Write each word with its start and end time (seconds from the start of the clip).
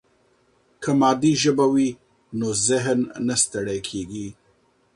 که 0.81 0.91
مادي 0.99 1.31
ژبه 1.43 1.65
وي 1.73 1.89
نو 2.39 2.47
ذهن 2.67 2.99
نه 3.27 3.35
ستړی 3.43 3.79
کېږي. 3.87 4.27